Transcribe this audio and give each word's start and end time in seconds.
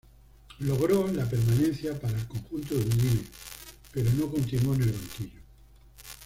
Logró 0.61 1.05
la 1.11 1.29
permanencia 1.29 1.93
para 1.99 2.17
el 2.17 2.27
conjunto 2.27 2.73
de 2.73 2.85
Udine, 2.85 3.21
pero 3.93 4.11
no 4.13 4.31
continuó 4.31 4.73
en 4.73 4.81
el 4.81 4.91
banquillo. 4.93 5.39